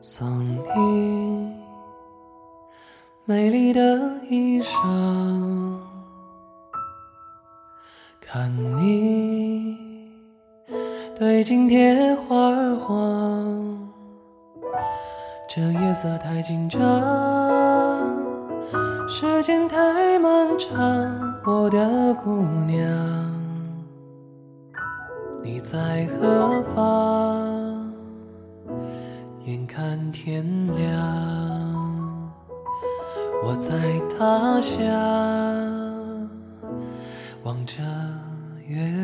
[0.00, 1.52] 送你
[3.24, 3.80] 美丽的
[4.30, 4.78] 衣裳，
[8.20, 9.76] 看你
[11.18, 13.85] 对镜贴花黄，
[15.56, 16.78] 这夜色太紧张，
[19.08, 20.78] 时间太漫长，
[21.46, 22.86] 我的姑娘，
[25.42, 27.90] 你在何方？
[29.46, 32.30] 眼看天亮，
[33.42, 33.72] 我在
[34.10, 34.78] 他乡
[37.44, 37.82] 望着
[38.66, 38.95] 月。